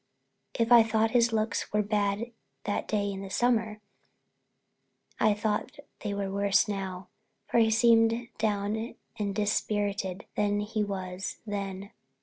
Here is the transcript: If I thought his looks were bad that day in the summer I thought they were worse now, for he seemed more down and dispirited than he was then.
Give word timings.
If 0.57 0.71
I 0.71 0.81
thought 0.81 1.11
his 1.11 1.31
looks 1.31 1.71
were 1.71 1.83
bad 1.83 2.31
that 2.63 2.87
day 2.87 3.11
in 3.11 3.21
the 3.21 3.29
summer 3.29 3.81
I 5.19 5.35
thought 5.35 5.77
they 5.99 6.11
were 6.11 6.31
worse 6.31 6.67
now, 6.67 7.09
for 7.45 7.59
he 7.59 7.69
seemed 7.69 8.11
more 8.11 8.25
down 8.39 8.95
and 9.19 9.35
dispirited 9.35 10.25
than 10.33 10.61
he 10.61 10.83
was 10.83 11.37
then. 11.45 11.91